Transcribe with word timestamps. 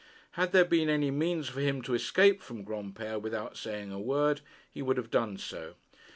Had 0.31 0.51
there 0.51 0.65
been 0.65 0.89
any 0.89 1.11
means 1.11 1.47
for 1.47 1.59
him 1.59 1.83
to 1.83 1.93
escape 1.93 2.41
from 2.41 2.65
Granpere 2.65 3.21
without 3.21 3.55
saying 3.55 3.91
a 3.91 3.99
word, 3.99 4.41
he 4.73 4.81
would 4.81 4.97
have 4.97 5.11
done 5.11 5.37
so. 5.37 5.75